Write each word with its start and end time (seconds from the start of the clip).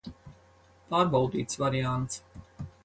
Pārbaudīts 0.93 1.61
variants. 1.65 2.21